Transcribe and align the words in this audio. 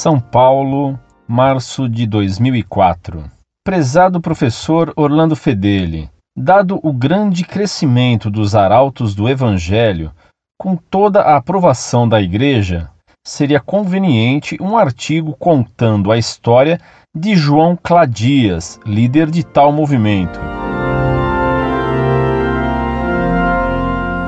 São 0.00 0.18
Paulo, 0.18 0.98
março 1.28 1.86
de 1.86 2.06
2004. 2.06 3.22
Prezado 3.62 4.18
professor 4.18 4.94
Orlando 4.96 5.36
Fedeli, 5.36 6.08
dado 6.34 6.80
o 6.82 6.90
grande 6.90 7.44
crescimento 7.44 8.30
dos 8.30 8.54
arautos 8.54 9.14
do 9.14 9.28
Evangelho, 9.28 10.10
com 10.58 10.74
toda 10.74 11.20
a 11.20 11.36
aprovação 11.36 12.08
da 12.08 12.18
Igreja, 12.18 12.88
seria 13.22 13.60
conveniente 13.60 14.56
um 14.58 14.78
artigo 14.78 15.36
contando 15.38 16.10
a 16.10 16.16
história 16.16 16.80
de 17.14 17.36
João 17.36 17.76
Cladias, 17.76 18.80
líder 18.86 19.30
de 19.30 19.44
tal 19.44 19.70
movimento. 19.70 20.40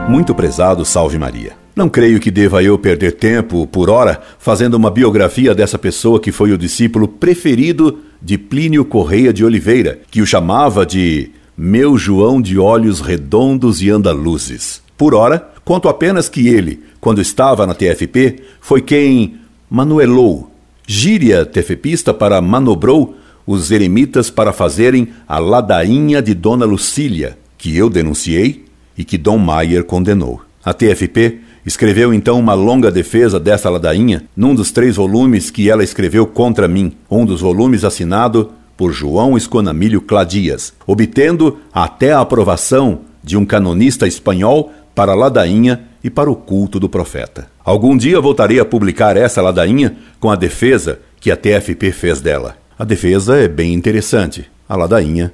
Muito 0.06 0.34
prezado, 0.34 0.84
Salve 0.84 1.18
Maria. 1.18 1.61
Não 1.74 1.88
creio 1.88 2.20
que 2.20 2.30
deva 2.30 2.62
eu 2.62 2.78
perder 2.78 3.12
tempo, 3.12 3.66
por 3.66 3.88
hora, 3.88 4.20
fazendo 4.38 4.74
uma 4.74 4.90
biografia 4.90 5.54
dessa 5.54 5.78
pessoa 5.78 6.20
que 6.20 6.30
foi 6.30 6.52
o 6.52 6.58
discípulo 6.58 7.08
preferido 7.08 8.00
de 8.20 8.36
Plínio 8.36 8.84
Correia 8.84 9.32
de 9.32 9.42
Oliveira, 9.42 9.98
que 10.10 10.20
o 10.20 10.26
chamava 10.26 10.84
de 10.84 11.30
meu 11.56 11.96
João 11.96 12.42
de 12.42 12.58
olhos 12.58 13.00
redondos 13.00 13.80
e 13.80 13.88
andaluzes. 13.88 14.82
Por 14.98 15.14
ora, 15.14 15.50
conto 15.64 15.88
apenas 15.88 16.28
que 16.28 16.46
ele, 16.46 16.82
quando 17.00 17.22
estava 17.22 17.66
na 17.66 17.74
TFP, 17.74 18.42
foi 18.60 18.82
quem 18.82 19.36
manuelou, 19.70 20.52
gíria 20.86 21.46
tefepista 21.46 22.12
para 22.12 22.42
manobrou 22.42 23.16
os 23.46 23.70
eremitas 23.70 24.28
para 24.28 24.52
fazerem 24.52 25.08
a 25.26 25.38
ladainha 25.38 26.20
de 26.20 26.34
Dona 26.34 26.66
Lucília, 26.66 27.38
que 27.56 27.74
eu 27.74 27.88
denunciei 27.88 28.66
e 28.96 29.04
que 29.04 29.16
Dom 29.16 29.38
Maier 29.38 29.84
condenou. 29.84 30.42
A 30.64 30.72
TFP 30.72 31.40
Escreveu 31.64 32.12
então 32.12 32.38
uma 32.40 32.54
longa 32.54 32.90
defesa 32.90 33.38
dessa 33.38 33.70
ladainha 33.70 34.24
num 34.36 34.54
dos 34.54 34.72
três 34.72 34.96
volumes 34.96 35.50
que 35.50 35.70
ela 35.70 35.84
escreveu 35.84 36.26
contra 36.26 36.66
mim, 36.66 36.92
um 37.10 37.24
dos 37.24 37.40
volumes 37.40 37.84
assinado 37.84 38.50
por 38.76 38.92
João 38.92 39.36
Esconamilho 39.36 40.00
Cladias, 40.00 40.72
obtendo 40.86 41.58
até 41.72 42.12
a 42.12 42.20
aprovação 42.20 43.00
de 43.22 43.36
um 43.36 43.44
canonista 43.44 44.08
espanhol 44.08 44.72
para 44.92 45.12
a 45.12 45.14
ladainha 45.14 45.84
e 46.02 46.10
para 46.10 46.30
o 46.30 46.34
culto 46.34 46.80
do 46.80 46.88
profeta. 46.88 47.46
Algum 47.64 47.96
dia 47.96 48.20
voltarei 48.20 48.58
a 48.58 48.64
publicar 48.64 49.16
essa 49.16 49.40
ladainha 49.40 49.96
com 50.18 50.30
a 50.30 50.36
defesa 50.36 50.98
que 51.20 51.30
a 51.30 51.36
TFP 51.36 51.92
fez 51.92 52.20
dela. 52.20 52.56
A 52.76 52.84
defesa 52.84 53.36
é 53.36 53.46
bem 53.46 53.72
interessante. 53.72 54.50
A 54.68 54.74
ladainha 54.74 55.32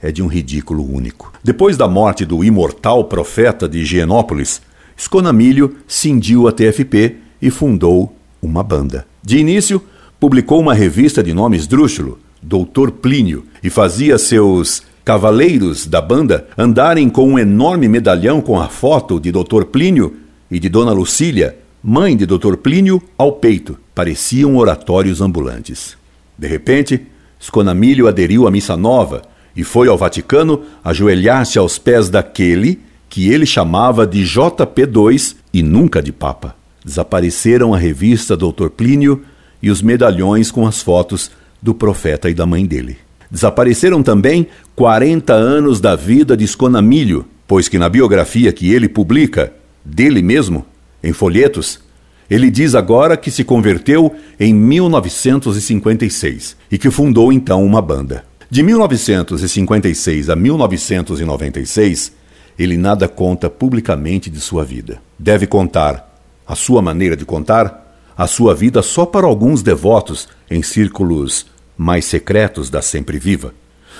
é 0.00 0.10
de 0.10 0.22
um 0.22 0.26
ridículo 0.26 0.90
único. 0.90 1.32
Depois 1.44 1.76
da 1.76 1.86
morte 1.86 2.24
do 2.24 2.42
imortal 2.42 3.04
profeta 3.04 3.68
de 3.68 3.80
Higienópolis, 3.80 4.62
Esconamilho 4.96 5.76
cindiu 5.86 6.48
a 6.48 6.52
TFP 6.52 7.16
e 7.40 7.50
fundou 7.50 8.16
uma 8.40 8.62
banda. 8.62 9.06
De 9.22 9.38
início, 9.38 9.82
publicou 10.18 10.60
uma 10.60 10.72
revista 10.72 11.22
de 11.22 11.34
nome 11.34 11.56
esdrúxulo, 11.56 12.18
Doutor 12.42 12.90
Plínio, 12.90 13.44
e 13.62 13.68
fazia 13.68 14.16
seus 14.18 14.82
cavaleiros 15.04 15.86
da 15.86 16.00
banda 16.00 16.48
andarem 16.56 17.08
com 17.08 17.28
um 17.28 17.38
enorme 17.38 17.88
medalhão 17.88 18.40
com 18.40 18.58
a 18.58 18.68
foto 18.68 19.20
de 19.20 19.30
Doutor 19.30 19.66
Plínio 19.66 20.16
e 20.50 20.58
de 20.58 20.68
Dona 20.68 20.92
Lucília, 20.92 21.56
mãe 21.82 22.16
de 22.16 22.24
Doutor 22.24 22.56
Plínio, 22.56 23.02
ao 23.18 23.32
peito. 23.32 23.78
Pareciam 23.94 24.56
oratórios 24.56 25.20
ambulantes. 25.20 25.96
De 26.38 26.46
repente, 26.46 27.06
Esconamilho 27.38 28.08
aderiu 28.08 28.46
à 28.46 28.50
Missa 28.50 28.76
Nova 28.76 29.22
e 29.54 29.62
foi 29.62 29.88
ao 29.88 29.96
Vaticano 29.96 30.62
ajoelhar-se 30.84 31.58
aos 31.58 31.78
pés 31.78 32.08
daquele 32.08 32.80
que 33.08 33.30
ele 33.30 33.46
chamava 33.46 34.06
de 34.06 34.22
JP2 34.22 35.36
e 35.52 35.62
nunca 35.62 36.02
de 36.02 36.12
Papa. 36.12 36.54
Desapareceram 36.84 37.74
a 37.74 37.78
revista 37.78 38.36
Doutor 38.36 38.70
Plínio 38.70 39.22
e 39.62 39.70
os 39.70 39.80
medalhões 39.82 40.50
com 40.50 40.66
as 40.66 40.82
fotos 40.82 41.30
do 41.62 41.74
profeta 41.74 42.30
e 42.30 42.34
da 42.34 42.46
mãe 42.46 42.66
dele. 42.66 42.98
Desapareceram 43.30 44.02
também 44.02 44.48
40 44.74 45.32
anos 45.32 45.80
da 45.80 45.94
vida 45.96 46.36
de 46.36 46.44
Esconamilho, 46.44 47.24
pois 47.46 47.68
que 47.68 47.78
na 47.78 47.88
biografia 47.88 48.52
que 48.52 48.72
ele 48.72 48.88
publica, 48.88 49.52
dele 49.84 50.22
mesmo, 50.22 50.66
em 51.02 51.12
folhetos, 51.12 51.80
ele 52.28 52.50
diz 52.50 52.74
agora 52.74 53.16
que 53.16 53.30
se 53.30 53.44
converteu 53.44 54.12
em 54.38 54.52
1956 54.52 56.56
e 56.70 56.76
que 56.78 56.90
fundou 56.90 57.32
então 57.32 57.64
uma 57.64 57.80
banda. 57.80 58.24
De 58.50 58.62
1956 58.62 60.28
a 60.30 60.36
1996, 60.36 62.12
ele 62.58 62.76
nada 62.76 63.08
conta 63.08 63.50
publicamente 63.50 64.30
de 64.30 64.40
sua 64.40 64.64
vida. 64.64 65.00
Deve 65.18 65.46
contar 65.46 66.06
a 66.46 66.54
sua 66.54 66.80
maneira 66.80 67.16
de 67.16 67.24
contar, 67.24 67.84
a 68.16 68.26
sua 68.26 68.54
vida 68.54 68.82
só 68.82 69.04
para 69.04 69.26
alguns 69.26 69.62
devotos 69.62 70.28
em 70.50 70.62
círculos 70.62 71.46
mais 71.76 72.04
secretos 72.04 72.70
da 72.70 72.80
Sempre 72.80 73.18
Viva. 73.18 73.52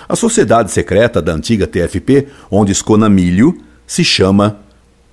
A 0.08 0.14
sociedade 0.14 0.70
secreta 0.70 1.20
da 1.20 1.32
antiga 1.32 1.66
TFP, 1.66 2.28
onde 2.50 2.72
escona 2.72 3.08
milho, 3.08 3.58
se 3.86 4.04
chama 4.04 4.60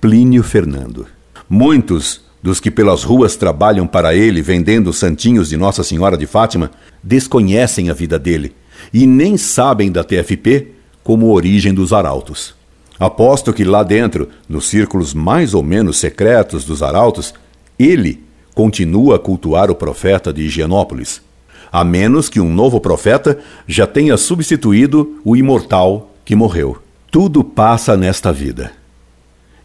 Plínio 0.00 0.42
Fernando. 0.42 1.06
Muitos 1.48 2.22
dos 2.42 2.60
que 2.60 2.70
pelas 2.70 3.02
ruas 3.02 3.36
trabalham 3.36 3.86
para 3.86 4.14
ele 4.14 4.42
vendendo 4.42 4.92
santinhos 4.92 5.48
de 5.48 5.56
Nossa 5.56 5.82
Senhora 5.82 6.16
de 6.16 6.26
Fátima 6.26 6.70
desconhecem 7.02 7.90
a 7.90 7.94
vida 7.94 8.18
dele 8.18 8.54
e 8.92 9.06
nem 9.06 9.36
sabem 9.36 9.90
da 9.90 10.04
TFP 10.04 10.68
como 11.02 11.32
origem 11.32 11.72
dos 11.72 11.92
arautos. 11.92 12.54
Aposto 12.98 13.52
que 13.52 13.64
lá 13.64 13.82
dentro, 13.82 14.28
nos 14.48 14.66
círculos 14.68 15.14
mais 15.14 15.54
ou 15.54 15.62
menos 15.62 15.98
secretos 15.98 16.64
dos 16.64 16.82
arautos, 16.82 17.34
ele 17.78 18.22
continua 18.54 19.16
a 19.16 19.18
cultuar 19.18 19.70
o 19.70 19.74
profeta 19.74 20.32
de 20.32 20.42
Higienópolis, 20.42 21.20
a 21.72 21.82
menos 21.82 22.28
que 22.28 22.40
um 22.40 22.52
novo 22.52 22.80
profeta 22.80 23.38
já 23.66 23.86
tenha 23.86 24.16
substituído 24.16 25.20
o 25.24 25.34
imortal 25.34 26.14
que 26.24 26.36
morreu. 26.36 26.78
Tudo 27.10 27.42
passa 27.42 27.96
nesta 27.96 28.32
vida. 28.32 28.72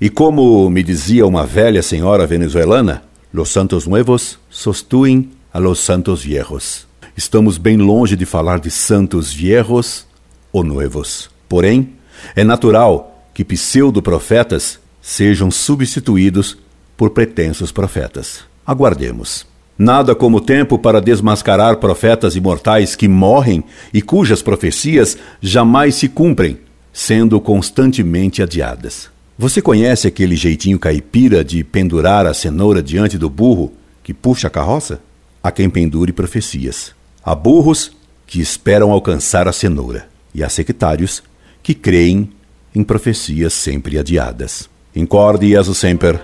E 0.02 0.10
como 0.10 0.70
me 0.70 0.82
dizia 0.82 1.28
uma 1.28 1.46
velha 1.46 1.84
senhora 1.84 2.26
venezuelana, 2.26 3.04
los 3.32 3.50
santos 3.50 3.86
nuevos 3.86 4.40
sostuem 4.50 5.30
a 5.54 5.60
los 5.60 5.80
santos 5.80 6.24
viejos. 6.24 6.88
Estamos 7.16 7.58
bem 7.58 7.78
longe 7.78 8.16
de 8.16 8.26
falar 8.26 8.60
de 8.60 8.72
santos 8.72 9.32
viejos 9.34 10.08
ou 10.52 10.64
nuevos. 10.64 11.30
Porém, 11.48 11.94
é 12.36 12.44
natural 12.44 13.09
que 13.40 13.56
pseudo-profetas 13.56 14.82
sejam 15.02 15.50
substituídos 15.50 16.58
por 16.98 17.12
pretensos 17.12 17.72
profetas. 17.72 18.42
Aguardemos. 18.66 19.48
Nada 19.78 20.14
como 20.14 20.42
tempo 20.42 20.78
para 20.78 21.00
desmascarar 21.00 21.78
profetas 21.78 22.36
imortais 22.36 22.98
que 22.98 23.08
morrem 23.08 23.64
e 23.94 24.02
cujas 24.02 24.42
profecias 24.42 25.18
jamais 25.40 25.96
se 25.96 26.10
cumprem, 26.10 26.60
sendo 26.92 27.40
constantemente 27.40 28.44
adiadas. 28.44 29.10
Você 29.38 29.62
conhece 29.62 30.06
aquele 30.06 30.36
jeitinho 30.36 30.78
caipira 30.78 31.42
de 31.42 31.64
pendurar 31.64 32.26
a 32.26 32.34
cenoura 32.34 32.84
diante 32.84 33.18
do 33.18 33.30
burro 33.30 33.72
que 34.04 34.14
puxa 34.14 34.48
a 34.48 34.52
carroça? 34.52 35.00
Há 35.42 35.50
quem 35.50 35.70
pendure 35.70 36.12
profecias. 36.12 36.92
Há 37.24 37.34
burros 37.34 37.94
que 38.28 38.42
esperam 38.42 38.92
alcançar 38.92 39.48
a 39.48 39.54
cenoura, 39.54 40.10
e 40.36 40.44
há 40.44 40.50
sectários 40.50 41.24
que 41.64 41.74
creem 41.74 42.32
em 42.74 42.84
profecias 42.84 43.54
sempre 43.54 43.98
adiadas. 43.98 44.70
Incorde 44.96 45.50
Jesus 45.50 45.78
Semper, 45.78 46.20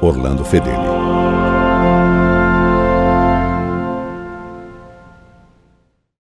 Orlando 0.00 0.44
Fedeli. 0.44 1.05